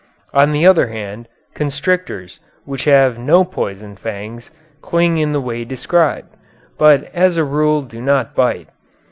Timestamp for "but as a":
6.79-7.43